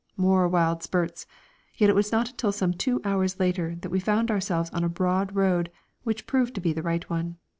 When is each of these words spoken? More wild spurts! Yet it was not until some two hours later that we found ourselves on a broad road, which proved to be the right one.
More 0.17 0.47
wild 0.47 0.81
spurts! 0.81 1.27
Yet 1.77 1.91
it 1.91 1.95
was 1.95 2.11
not 2.11 2.31
until 2.31 2.51
some 2.51 2.73
two 2.73 3.01
hours 3.03 3.39
later 3.39 3.75
that 3.81 3.91
we 3.91 3.99
found 3.99 4.31
ourselves 4.31 4.71
on 4.71 4.83
a 4.83 4.89
broad 4.89 5.35
road, 5.35 5.69
which 6.01 6.25
proved 6.25 6.55
to 6.55 6.59
be 6.59 6.73
the 6.73 6.81
right 6.81 7.07
one. 7.07 7.35